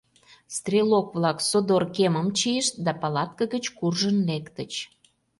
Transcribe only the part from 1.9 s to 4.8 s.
кемым чийышт да палатке гыч куржын лектыч.